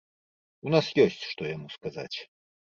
У 0.69 0.73
нас 0.77 0.85
ёсць, 1.05 1.23
што 1.35 1.41
яму 1.53 1.73
сказаць. 1.77 2.13